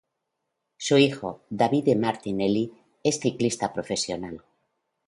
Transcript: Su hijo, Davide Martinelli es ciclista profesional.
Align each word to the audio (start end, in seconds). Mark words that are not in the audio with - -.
Su 0.77 0.97
hijo, 0.97 1.43
Davide 1.51 1.95
Martinelli 1.95 2.73
es 3.03 3.19
ciclista 3.19 3.71
profesional. 3.71 4.43